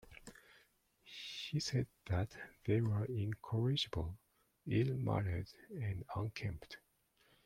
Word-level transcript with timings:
He 1.51 1.59
said 1.59 1.85
that 2.07 2.35
they 2.65 2.81
were 2.81 3.05
"incorrigible, 3.05 4.17
ill 4.65 4.95
mannered, 4.95 5.49
and 5.69 6.03
unkempt". 6.15 6.77